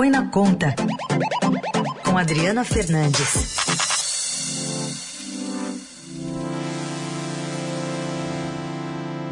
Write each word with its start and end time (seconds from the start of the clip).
Põe 0.00 0.08
na 0.08 0.26
Conta, 0.28 0.74
com 2.02 2.16
Adriana 2.16 2.64
Fernandes. 2.64 3.54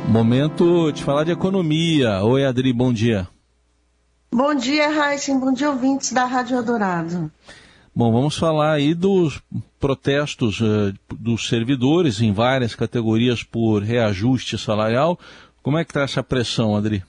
Momento 0.07 0.93
de 0.93 1.03
falar 1.03 1.25
de 1.25 1.33
economia. 1.33 2.23
Oi, 2.23 2.45
Adri, 2.45 2.71
bom 2.75 2.93
dia. 2.93 3.27
Bom 4.31 4.55
dia, 4.55 4.91
Raíssen. 4.91 5.41
Bom 5.41 5.55
dia, 5.55 5.71
ouvintes 5.71 6.13
da 6.13 6.27
Rádio 6.27 6.59
Eldorado. 6.59 7.33
Bom, 7.97 8.13
vamos 8.13 8.37
falar 8.37 8.73
aí 8.73 8.93
dos 8.93 9.41
protestos 9.81 10.61
uh, 10.61 10.93
dos 11.19 11.49
servidores 11.49 12.21
em 12.21 12.31
várias 12.31 12.75
categorias 12.75 13.43
por 13.43 13.83
reajuste 13.83 14.59
salarial. 14.59 15.19
Como 15.63 15.79
é 15.79 15.85
que 15.87 15.93
está 15.93 16.03
essa 16.03 16.23
pressão, 16.23 16.77
Adri? 16.77 17.03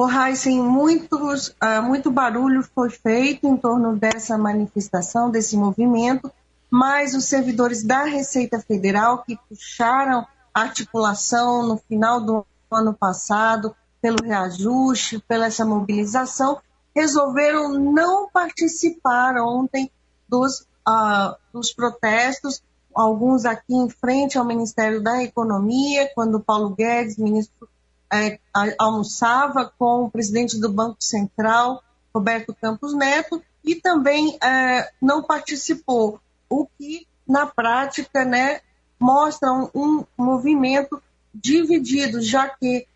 O 0.00 0.08
Heisen, 0.08 0.62
muitos, 0.62 1.48
uh, 1.60 1.82
muito 1.82 2.08
barulho 2.08 2.62
foi 2.62 2.88
feito 2.88 3.48
em 3.48 3.56
torno 3.56 3.96
dessa 3.96 4.38
manifestação, 4.38 5.28
desse 5.28 5.56
movimento, 5.56 6.32
mas 6.70 7.16
os 7.16 7.24
servidores 7.24 7.82
da 7.82 8.04
Receita 8.04 8.60
Federal 8.60 9.24
que 9.24 9.36
puxaram 9.48 10.24
articulação 10.54 11.66
no 11.66 11.78
final 11.78 12.20
do 12.20 12.46
ano 12.70 12.94
passado 12.94 13.74
pelo 14.00 14.22
reajuste, 14.22 15.18
pela 15.26 15.46
essa 15.46 15.64
mobilização, 15.64 16.60
resolveram 16.94 17.72
não 17.76 18.30
participar 18.30 19.34
ontem 19.40 19.90
dos, 20.28 20.60
uh, 20.88 21.34
dos 21.52 21.72
protestos, 21.72 22.62
alguns 22.94 23.44
aqui 23.44 23.74
em 23.74 23.90
frente 23.90 24.38
ao 24.38 24.44
Ministério 24.44 25.02
da 25.02 25.24
Economia, 25.24 26.08
quando 26.14 26.38
Paulo 26.38 26.70
Guedes, 26.70 27.16
ministro, 27.16 27.68
é, 28.12 28.38
almoçava 28.78 29.72
com 29.78 30.04
o 30.04 30.10
presidente 30.10 30.58
do 30.58 30.72
Banco 30.72 30.96
Central, 31.00 31.82
Roberto 32.14 32.54
Campos 32.54 32.94
Neto, 32.94 33.42
e 33.64 33.74
também 33.74 34.38
é, 34.42 34.90
não 35.00 35.22
participou, 35.22 36.20
o 36.48 36.66
que 36.78 37.06
na 37.26 37.46
prática 37.46 38.24
né, 38.24 38.60
mostra 38.98 39.52
um, 39.52 39.68
um 39.74 40.04
movimento 40.16 41.02
dividido, 41.34 42.22
já 42.22 42.48
que 42.48 42.86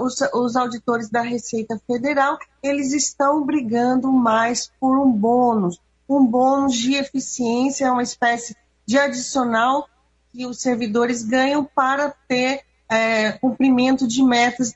os, 0.00 0.20
os, 0.34 0.56
auditores 0.56 1.08
da 1.08 1.22
Receita 1.22 1.80
Federal 1.86 2.38
eles 2.62 2.92
estão 2.92 3.44
brigando 3.44 4.12
mais 4.12 4.70
por 4.78 4.98
um 4.98 5.10
bônus, 5.10 5.80
um 6.08 6.24
bônus 6.24 6.76
de 6.76 6.94
eficiência, 6.94 7.92
uma 7.92 8.02
espécie 8.02 8.56
de 8.84 8.98
adicional 8.98 9.88
que 10.32 10.46
os 10.46 10.60
servidores 10.60 11.22
ganham 11.24 11.64
para 11.64 12.14
ter 12.28 12.62
é, 12.90 13.32
cumprimento 13.32 14.06
de 14.06 14.22
metas 14.22 14.74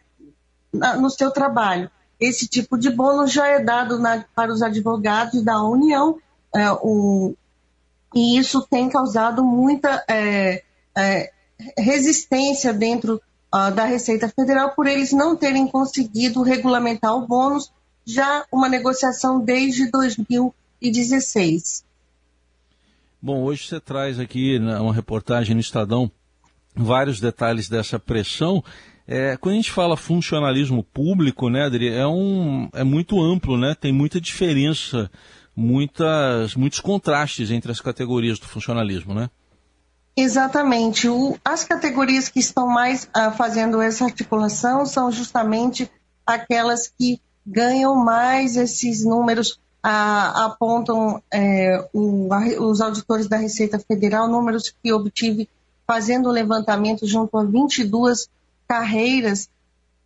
na, 0.72 0.96
no 0.96 1.10
seu 1.10 1.30
trabalho. 1.30 1.90
Esse 2.18 2.46
tipo 2.46 2.78
de 2.78 2.88
bônus 2.90 3.32
já 3.32 3.48
é 3.48 3.58
dado 3.58 3.98
na, 3.98 4.24
para 4.34 4.52
os 4.52 4.62
advogados 4.62 5.42
da 5.42 5.62
União, 5.62 6.18
é, 6.54 6.70
o, 6.70 7.34
e 8.14 8.38
isso 8.38 8.62
tem 8.70 8.88
causado 8.88 9.42
muita 9.44 10.04
é, 10.08 10.62
é 10.96 11.32
resistência 11.76 12.72
dentro 12.72 13.20
uh, 13.52 13.74
da 13.74 13.84
Receita 13.84 14.28
Federal 14.28 14.70
por 14.74 14.86
eles 14.86 15.12
não 15.12 15.36
terem 15.36 15.66
conseguido 15.66 16.42
regulamentar 16.42 17.16
o 17.16 17.26
bônus, 17.26 17.72
já 18.04 18.44
uma 18.52 18.68
negociação 18.68 19.40
desde 19.40 19.90
2016. 19.90 21.84
Bom, 23.20 23.42
hoje 23.42 23.66
você 23.66 23.80
traz 23.80 24.20
aqui 24.20 24.58
né, 24.58 24.78
uma 24.78 24.92
reportagem 24.92 25.54
no 25.54 25.60
Estadão 25.60 26.10
vários 26.74 27.20
detalhes 27.20 27.68
dessa 27.68 27.98
pressão. 27.98 28.62
É, 29.06 29.36
quando 29.36 29.52
a 29.54 29.56
gente 29.56 29.70
fala 29.70 29.96
funcionalismo 29.96 30.82
público, 30.82 31.50
né, 31.50 31.64
Adri, 31.64 31.88
é, 31.88 32.06
um, 32.06 32.68
é 32.72 32.82
muito 32.82 33.20
amplo, 33.20 33.58
né? 33.58 33.76
Tem 33.78 33.92
muita 33.92 34.20
diferença, 34.20 35.10
muitas, 35.54 36.54
muitos 36.54 36.80
contrastes 36.80 37.50
entre 37.50 37.70
as 37.70 37.80
categorias 37.80 38.38
do 38.38 38.46
funcionalismo, 38.46 39.14
né? 39.14 39.28
Exatamente. 40.16 41.08
O, 41.08 41.36
as 41.44 41.64
categorias 41.64 42.28
que 42.28 42.38
estão 42.38 42.66
mais 42.66 43.04
uh, 43.04 43.32
fazendo 43.36 43.80
essa 43.80 44.04
articulação 44.04 44.86
são 44.86 45.10
justamente 45.10 45.90
aquelas 46.26 46.88
que 46.88 47.20
ganham 47.46 47.94
mais 47.94 48.56
esses 48.56 49.04
números 49.04 49.58
apontam 49.86 51.22
é, 51.30 51.86
o, 51.92 52.28
os 52.60 52.80
auditores 52.80 53.28
da 53.28 53.36
Receita 53.36 53.78
Federal, 53.78 54.26
números 54.26 54.72
que 54.82 54.90
obtive 54.90 55.46
fazendo 55.86 56.28
o 56.28 56.32
levantamento 56.32 57.06
junto 57.06 57.36
a 57.36 57.44
22 57.44 58.28
carreiras, 58.66 59.48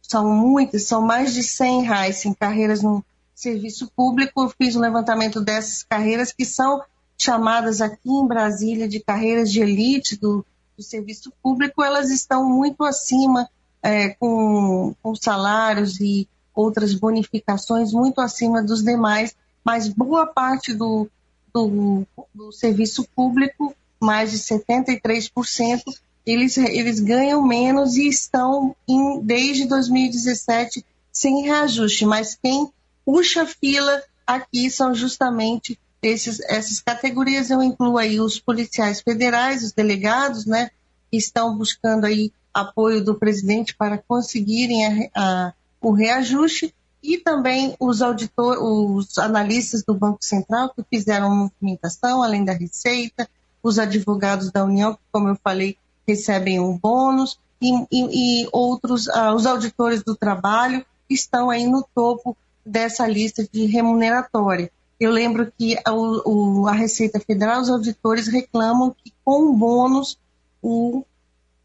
são 0.03 0.33
muitas, 0.35 0.85
são 0.85 1.03
mais 1.03 1.35
de 1.35 1.43
100 1.43 1.83
reais 1.83 2.25
em 2.25 2.33
carreiras 2.33 2.83
no 2.83 3.05
serviço 3.35 3.91
público. 3.95 4.43
Eu 4.43 4.49
fiz 4.49 4.75
um 4.75 4.81
levantamento 4.81 5.41
dessas 5.41 5.83
carreiras 5.83 6.33
que 6.33 6.45
são 6.45 6.83
chamadas 7.17 7.81
aqui 7.81 8.11
em 8.11 8.27
Brasília 8.27 8.89
de 8.89 9.01
carreiras 9.01 9.51
de 9.51 9.61
elite 9.61 10.17
do, 10.17 10.45
do 10.77 10.83
serviço 10.83 11.33
público, 11.43 11.83
elas 11.83 12.11
estão 12.11 12.49
muito 12.49 12.85
acima, 12.85 13.49
é, 13.83 14.11
com, 14.11 14.95
com 15.03 15.15
salários 15.15 16.01
e 16.01 16.29
outras 16.55 16.95
bonificações 16.95 17.93
muito 17.93 18.21
acima 18.21 18.63
dos 18.63 18.83
demais 18.83 19.35
mas 19.69 19.87
boa 19.87 20.27
parte 20.27 20.73
do, 20.73 21.07
do, 21.53 22.07
do 22.35 22.51
serviço 22.53 23.07
público, 23.15 23.75
mais 24.01 24.31
de 24.31 24.39
73%, 24.39 25.83
eles, 26.25 26.59
eles 26.59 27.01
ganham 27.01 27.43
menos 27.43 27.97
e 27.97 28.09
estão 28.09 28.77
em, 28.87 29.21
desde 29.21 29.67
2017 29.67 30.85
sem 31.13 31.43
reajuste. 31.43 32.05
Mas 32.05 32.39
quem 32.41 32.71
puxa 33.05 33.47
fila 33.47 34.03
aqui 34.27 34.71
são 34.71 34.95
justamente 34.95 35.79
esses, 36.03 36.41
essas 36.41 36.81
categorias. 36.81 37.51
Eu 37.51 37.63
incluo 37.63 37.97
aí 37.97 38.21
os 38.21 38.39
policiais 38.39 39.01
federais, 39.01 39.63
os 39.63 39.73
delegados, 39.73 40.45
né, 40.45 40.71
que 41.11 41.17
estão 41.17 41.57
buscando 41.57 42.05
aí 42.05 42.31
apoio 42.53 43.03
do 43.03 43.15
presidente 43.15 43.75
para 43.75 43.99
conseguirem 43.99 44.87
a, 44.87 45.11
a, 45.15 45.53
o 45.81 45.93
reajuste 45.93 46.75
e 47.03 47.19
também 47.19 47.77
os 47.79 48.03
auditores, 48.03 48.61
os 48.61 49.19
analistas 49.19 49.83
do 49.85 49.95
Banco 49.95 50.19
Central 50.21 50.75
que 50.75 50.85
fizeram 50.91 51.35
movimentação, 51.35 52.23
além 52.23 52.45
da 52.45 52.53
Receita, 52.53 53.29
os 53.63 53.79
advogados 53.79 54.51
da 54.51 54.65
União, 54.65 54.95
que, 54.95 55.01
como 55.11 55.29
eu 55.29 55.37
falei, 55.37 55.77
recebem 56.07 56.61
um 56.61 56.77
bônus, 56.77 57.39
e, 57.61 57.73
e, 57.91 58.43
e 58.43 58.49
outros, 58.53 59.09
ah, 59.09 59.35
os 59.35 59.45
auditores 59.47 60.03
do 60.03 60.17
trabalho 60.17 60.85
estão 61.11 61.51
aí 61.51 61.67
no 61.67 61.87
topo 61.95 62.37
dessa 62.65 63.07
lista 63.07 63.47
de 63.51 63.67
remuneratória. 63.67 64.71
Eu 65.01 65.11
lembro 65.11 65.53
que 65.57 65.77
a, 65.85 65.93
o, 65.93 66.67
a 66.67 66.73
Receita 66.73 67.21
Federal, 67.21 67.61
os 67.61 67.71
auditores 67.71 68.29
reclamam 68.29 68.95
que 69.03 69.13
com 69.25 69.51
o 69.51 69.55
bônus 69.55 70.19
o, 70.63 71.05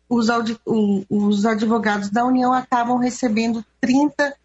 os, 0.07 0.27
o, 0.65 1.03
os 1.09 1.45
advogados 1.45 2.09
da 2.09 2.25
União 2.25 2.53
acabam 2.53 2.97
recebendo 2.97 3.65
30 3.81 4.35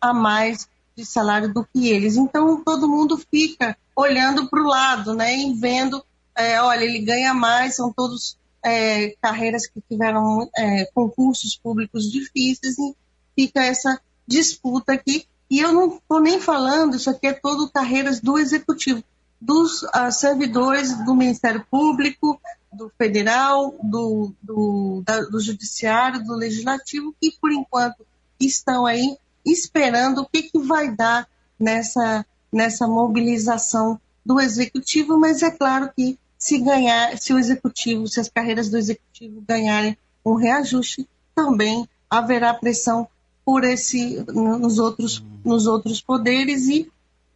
a 0.00 0.14
mais 0.14 0.68
de 0.96 1.04
salário 1.04 1.52
do 1.52 1.64
que 1.64 1.88
eles. 1.88 2.16
Então, 2.16 2.62
todo 2.62 2.88
mundo 2.88 3.20
fica 3.30 3.76
olhando 3.94 4.48
para 4.48 4.62
o 4.62 4.66
lado, 4.66 5.14
né, 5.14 5.36
e 5.36 5.52
vendo, 5.54 6.04
é, 6.38 6.62
olha, 6.62 6.84
ele 6.84 7.00
ganha 7.00 7.34
mais, 7.34 7.74
são 7.74 7.92
todos 7.92 8.38
é, 8.64 9.10
carreiras 9.20 9.66
que 9.66 9.82
tiveram 9.88 10.48
é, 10.56 10.84
concursos 10.94 11.56
públicos 11.56 12.10
difíceis, 12.10 12.78
e 12.78 12.94
fica 13.34 13.64
essa 13.64 14.00
disputa 14.26 14.92
aqui. 14.92 15.26
E 15.50 15.58
eu 15.58 15.72
não 15.72 15.96
estou 15.96 16.20
nem 16.20 16.40
falando, 16.40 16.96
isso 16.96 17.10
aqui 17.10 17.26
é 17.26 17.32
todo 17.32 17.70
carreiras 17.70 18.20
do 18.20 18.38
executivo, 18.38 19.02
dos 19.40 19.82
uh, 19.82 20.12
servidores 20.12 20.94
do 21.04 21.14
Ministério 21.14 21.64
Público, 21.70 22.40
do 22.72 22.90
Federal, 22.98 23.74
do, 23.82 24.32
do, 24.42 25.02
da, 25.04 25.22
do 25.22 25.40
Judiciário, 25.40 26.22
do 26.24 26.34
Legislativo, 26.34 27.14
que 27.20 27.32
por 27.40 27.50
enquanto 27.50 28.06
estão 28.38 28.86
aí 28.86 29.16
esperando 29.44 30.22
o 30.22 30.26
que, 30.26 30.42
que 30.42 30.58
vai 30.58 30.94
dar 30.94 31.26
nessa, 31.58 32.24
nessa 32.52 32.86
mobilização 32.86 33.98
do 34.24 34.38
executivo, 34.38 35.18
mas 35.18 35.42
é 35.42 35.50
claro 35.50 35.90
que 35.96 36.18
se 36.38 36.58
ganhar, 36.58 37.18
se 37.18 37.34
o 37.34 37.38
executivo, 37.38 38.06
se 38.06 38.20
as 38.20 38.28
carreiras 38.28 38.68
do 38.68 38.78
executivo 38.78 39.42
ganharem 39.46 39.98
um 40.24 40.34
reajuste, 40.34 41.08
também 41.34 41.88
haverá 42.08 42.54
pressão 42.54 43.08
por 43.44 43.64
esse 43.64 44.24
nos 44.32 44.78
outros 44.78 45.24
nos 45.44 45.66
outros 45.66 46.00
poderes 46.00 46.68
e 46.68 46.90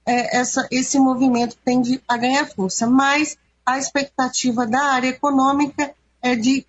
é, 0.05 0.39
essa, 0.39 0.67
esse 0.71 0.99
movimento 0.99 1.57
tende 1.65 2.03
a 2.07 2.17
ganhar 2.17 2.47
força. 2.47 2.87
Mas 2.87 3.37
a 3.65 3.79
expectativa 3.79 4.67
da 4.67 4.83
área 4.83 5.09
econômica 5.09 5.95
é 6.21 6.35
de 6.35 6.67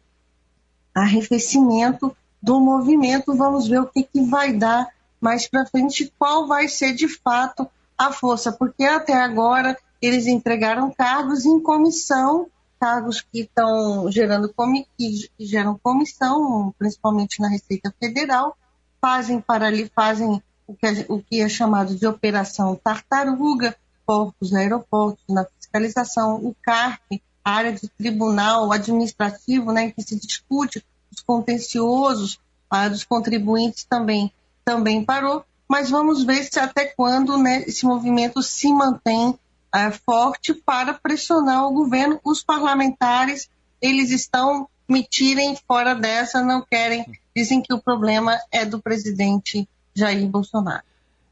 arrefecimento 0.94 2.16
do 2.42 2.60
movimento. 2.60 3.36
Vamos 3.36 3.68
ver 3.68 3.80
o 3.80 3.88
que, 3.88 4.04
que 4.04 4.22
vai 4.22 4.54
dar 4.54 4.88
mais 5.20 5.48
para 5.48 5.66
frente, 5.66 6.14
qual 6.18 6.48
vai 6.48 6.68
ser 6.68 6.94
de 6.94 7.08
fato 7.08 7.68
a 7.98 8.12
força, 8.12 8.52
porque 8.52 8.84
até 8.84 9.14
agora 9.14 9.78
eles 10.06 10.28
entregaram 10.28 10.92
cargos 10.92 11.46
em 11.46 11.60
comissão, 11.62 12.48
cargos 12.78 13.22
que 13.22 13.42
estão 13.42 14.12
gerando 14.12 14.54
que 14.98 15.30
geram 15.40 15.80
comissão, 15.82 16.76
principalmente 16.78 17.42
na 17.42 17.48
Receita 17.48 17.94
Federal, 17.98 18.58
fazem 19.02 19.40
para 19.40 19.68
ali 19.68 19.90
fazem 19.96 20.44
o 20.68 20.76
que, 20.76 20.86
é, 20.86 21.06
o 21.08 21.22
que 21.22 21.40
é 21.40 21.48
chamado 21.48 21.96
de 21.96 22.06
Operação 22.06 22.76
Tartaruga, 22.76 23.76
portos, 24.06 24.54
aeroportos, 24.54 25.24
na 25.30 25.46
fiscalização, 25.46 26.36
o 26.36 26.54
CARP, 26.62 27.22
a 27.44 27.52
área 27.52 27.72
de 27.72 27.88
tribunal 27.88 28.74
administrativo, 28.74 29.72
né, 29.72 29.86
em 29.86 29.92
que 29.92 30.02
se 30.02 30.20
discute 30.20 30.86
os 31.10 31.22
contenciosos 31.22 32.40
ah, 32.70 32.90
dos 32.90 33.06
contribuintes 33.06 33.86
também, 33.86 34.34
também 34.66 35.06
parou, 35.06 35.46
mas 35.68 35.90
vamos 35.90 36.26
ver 36.26 36.44
se 36.44 36.60
até 36.60 36.86
quando 36.86 37.38
né, 37.38 37.64
esse 37.64 37.86
movimento 37.86 38.44
se 38.44 38.68
mantém 38.74 39.40
ah, 39.74 39.92
forte 39.92 40.54
para 40.54 40.94
pressionar 40.94 41.66
o 41.66 41.74
governo. 41.74 42.20
Os 42.24 42.44
parlamentares, 42.44 43.50
eles 43.82 44.12
estão 44.12 44.70
me 44.88 45.04
tirem 45.04 45.58
fora 45.68 45.96
dessa, 45.96 46.44
não 46.44 46.62
querem, 46.62 47.04
dizem 47.36 47.62
que 47.62 47.74
o 47.74 47.82
problema 47.82 48.38
é 48.52 48.64
do 48.64 48.80
presidente 48.80 49.68
Jair 49.96 50.28
Bolsonaro. 50.28 50.84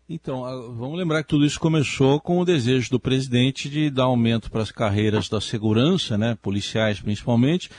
Então, 0.10 0.42
vamos 0.74 0.98
lembrar 0.98 1.24
que 1.24 1.30
tudo 1.30 1.46
isso 1.46 1.60
começou 1.60 2.20
com 2.20 2.40
o 2.40 2.46
desejo 2.46 2.90
do 2.90 3.00
presidente 3.00 3.70
de 3.70 3.90
dar 3.90 4.04
aumento 4.04 4.52
para 4.52 4.62
as 4.62 4.72
carreiras 4.72 5.30
da 5.30 5.40
segurança, 5.40 6.18
né, 6.18 6.38
policiais 6.42 7.00
principalmente, 7.00 7.70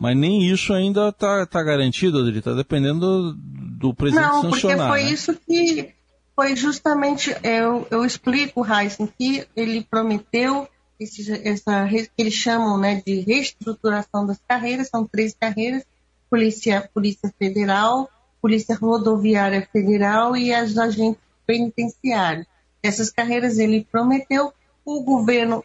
mas 0.00 0.16
nem 0.16 0.50
isso 0.50 0.72
ainda 0.72 1.08
está 1.08 1.44
tá 1.44 1.62
garantido, 1.62 2.18
Adri, 2.18 2.38
está 2.38 2.54
dependendo 2.54 3.00
do, 3.00 3.34
do 3.34 3.94
presidente 3.94 4.26
Não, 4.26 4.42
sancionar. 4.42 4.78
Não, 4.78 4.86
porque 4.86 5.00
foi 5.00 5.04
né? 5.04 5.10
isso 5.12 5.34
que 5.46 5.92
foi 6.34 6.56
justamente, 6.56 7.34
eu, 7.42 7.86
eu 7.90 8.04
explico, 8.04 8.64
Heisen, 8.66 9.06
que 9.06 9.46
ele 9.54 9.84
prometeu 9.84 10.68
esse, 10.98 11.30
essa 11.46 11.86
que 11.88 12.10
eles 12.16 12.34
chamam 12.34 12.78
né, 12.78 13.02
de 13.04 13.20
reestruturação 13.20 14.26
das 14.26 14.40
carreiras, 14.48 14.88
são 14.88 15.06
três 15.06 15.34
carreiras, 15.34 15.84
Polícia, 16.30 16.88
Polícia 16.94 17.32
Federal, 17.38 18.08
Polícia 18.40 18.74
Rodoviária 18.74 19.68
Federal 19.72 20.36
e 20.36 20.52
as 20.52 20.76
agentes 20.78 21.20
penitenciários. 21.46 22.46
Essas 22.82 23.10
carreiras 23.10 23.58
ele 23.58 23.86
prometeu, 23.90 24.52
o 24.84 25.02
governo 25.02 25.64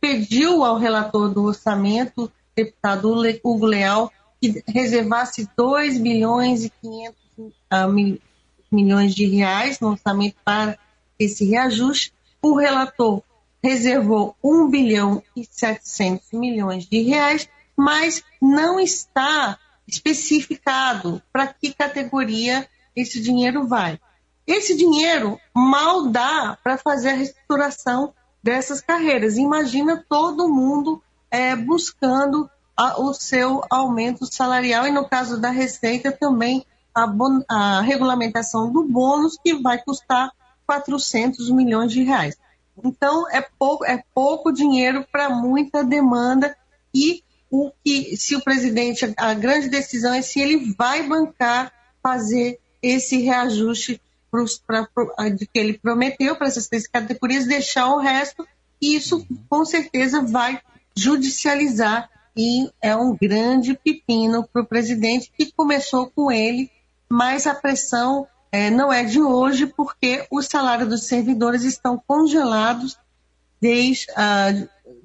pediu 0.00 0.64
ao 0.64 0.76
relator 0.76 1.28
do 1.32 1.44
orçamento, 1.44 2.30
deputado 2.56 3.14
Hugo 3.44 3.66
Leal, 3.66 4.12
que 4.40 4.62
reservasse 4.66 5.48
2 5.56 5.98
bilhões 5.98 6.64
e 6.64 6.70
500 6.70 7.16
uh, 7.38 7.88
mil, 7.88 8.18
milhões 8.72 9.14
de 9.14 9.26
reais 9.26 9.78
no 9.78 9.90
orçamento 9.90 10.36
para 10.44 10.78
esse 11.18 11.44
reajuste. 11.44 12.12
O 12.40 12.56
relator 12.56 13.22
reservou 13.62 14.34
1 14.42 14.68
bilhão 14.68 15.22
e 15.36 15.46
700 15.48 16.32
milhões 16.32 16.86
de 16.86 17.02
reais, 17.02 17.48
mas 17.76 18.24
não 18.40 18.80
está 18.80 19.58
especificado 19.86 21.22
para 21.32 21.46
que 21.46 21.72
categoria 21.72 22.68
esse 22.96 23.20
dinheiro 23.20 23.66
vai. 23.66 24.00
Esse 24.46 24.76
dinheiro 24.76 25.38
mal 25.54 26.08
dá 26.08 26.58
para 26.62 26.76
fazer 26.76 27.10
a 27.10 27.14
reestruturação 27.14 28.12
dessas 28.42 28.80
carreiras. 28.80 29.36
Imagina 29.36 30.04
todo 30.08 30.48
mundo 30.48 31.00
é, 31.30 31.54
buscando 31.54 32.50
a, 32.76 33.00
o 33.00 33.14
seu 33.14 33.62
aumento 33.70 34.26
salarial 34.26 34.86
e 34.86 34.90
no 34.90 35.08
caso 35.08 35.40
da 35.40 35.50
Receita 35.50 36.10
também 36.10 36.66
a, 36.94 37.06
bon, 37.06 37.42
a 37.48 37.80
regulamentação 37.80 38.72
do 38.72 38.84
bônus 38.84 39.38
que 39.42 39.54
vai 39.54 39.82
custar 39.82 40.30
400 40.66 41.50
milhões 41.50 41.92
de 41.92 42.02
reais. 42.02 42.36
Então 42.82 43.28
é 43.30 43.40
pouco, 43.58 43.84
é 43.84 44.02
pouco 44.14 44.52
dinheiro 44.52 45.06
para 45.10 45.28
muita 45.28 45.84
demanda 45.84 46.56
e 46.94 47.22
o 47.50 47.70
que 47.84 48.16
se 48.16 48.34
o 48.34 48.42
presidente 48.42 49.12
a 49.16 49.34
grande 49.34 49.68
decisão 49.68 50.14
é 50.14 50.22
se 50.22 50.40
ele 50.40 50.72
vai 50.74 51.06
bancar 51.06 51.70
fazer 52.02 52.58
esse 52.82 53.18
reajuste 53.18 54.00
pra, 54.66 54.86
pra, 54.86 55.28
de 55.28 55.46
que 55.46 55.58
ele 55.58 55.78
prometeu 55.78 56.34
para 56.34 56.46
essas 56.46 56.66
três 56.66 56.86
categorias, 56.86 57.46
deixar 57.46 57.88
o 57.88 57.98
resto, 57.98 58.46
e 58.80 58.96
isso 58.96 59.26
com 59.48 59.64
certeza 59.64 60.22
vai 60.22 60.60
judicializar 60.96 62.10
e 62.36 62.70
é 62.80 62.96
um 62.96 63.14
grande 63.14 63.74
pepino 63.74 64.48
para 64.50 64.62
o 64.62 64.66
presidente 64.66 65.30
que 65.36 65.52
começou 65.52 66.10
com 66.10 66.32
ele, 66.32 66.70
mas 67.12 67.46
a 67.46 67.54
pressão 67.54 68.26
é, 68.50 68.70
não 68.70 68.90
é 68.90 69.04
de 69.04 69.20
hoje, 69.20 69.66
porque 69.66 70.26
os 70.30 70.46
salários 70.46 70.88
dos 70.88 71.04
servidores 71.04 71.62
estão 71.62 72.02
congelados 72.06 72.96
desde 73.60 74.06
a 74.16 74.46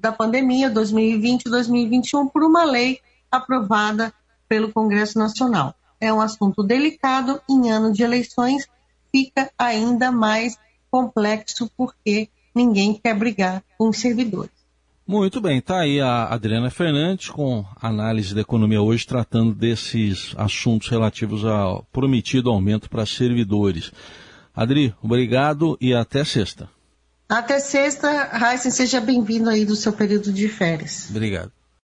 da 0.00 0.10
pandemia 0.10 0.70
2020 0.70 1.44
e 1.44 1.50
2021 1.50 2.28
por 2.28 2.42
uma 2.44 2.64
lei 2.64 2.98
aprovada 3.30 4.10
pelo 4.48 4.72
Congresso 4.72 5.18
Nacional. 5.18 5.74
É 6.00 6.10
um 6.10 6.18
assunto 6.18 6.62
delicado 6.62 7.42
em 7.46 7.70
ano 7.70 7.92
de 7.92 8.02
eleições 8.02 8.66
fica 9.12 9.50
ainda 9.58 10.10
mais 10.10 10.56
complexo 10.90 11.70
porque 11.76 12.30
ninguém 12.54 12.94
quer 12.94 13.14
brigar 13.14 13.62
com 13.76 13.90
os 13.90 13.98
servidores. 13.98 14.57
Muito 15.08 15.40
bem, 15.40 15.56
está 15.56 15.80
aí 15.80 16.02
a 16.02 16.24
Adriana 16.26 16.68
Fernandes 16.68 17.30
com 17.30 17.64
análise 17.80 18.34
da 18.34 18.42
economia 18.42 18.82
hoje, 18.82 19.06
tratando 19.06 19.54
desses 19.54 20.34
assuntos 20.36 20.90
relativos 20.90 21.46
ao 21.46 21.82
prometido 21.84 22.50
aumento 22.50 22.90
para 22.90 23.06
servidores. 23.06 23.90
Adri, 24.54 24.94
obrigado 25.02 25.78
e 25.80 25.94
até 25.94 26.22
sexta. 26.24 26.68
Até 27.26 27.58
sexta, 27.58 28.24
Raíssa, 28.24 28.70
seja 28.70 29.00
bem-vindo 29.00 29.48
aí 29.48 29.64
do 29.64 29.76
seu 29.76 29.94
período 29.94 30.30
de 30.30 30.46
férias. 30.46 31.08
Obrigado. 31.08 31.52